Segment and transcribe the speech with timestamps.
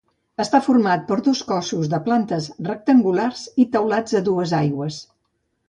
[0.43, 5.03] Està format per dos cossos de plantes rectangulars i teulats a dues aigües.